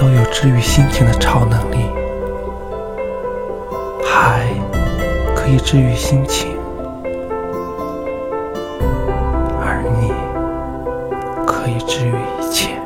[0.00, 1.90] 都有治愈心情的超能力。
[4.02, 4.46] 海
[5.36, 6.56] 可以治愈心情
[9.60, 10.10] 而你
[11.46, 12.79] 可以治愈一切。